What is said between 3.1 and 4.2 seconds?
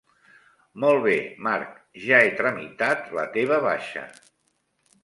la teva baixa.